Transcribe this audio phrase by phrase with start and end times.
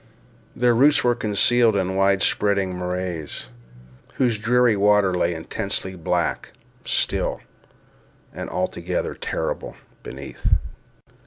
[0.55, 3.49] Their roots were concealed in wide spreading morasses,
[4.15, 7.39] whose dreary water lay intensely black, still,
[8.33, 10.55] and altogether terrible, beneath.